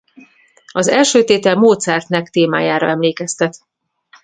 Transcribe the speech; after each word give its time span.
Az 0.71 0.87
első 0.87 1.23
tétel 1.23 1.55
Mozart 1.55 2.07
nek 2.07 2.29
témájára 2.29 2.87
emlékeztet. 2.89 3.57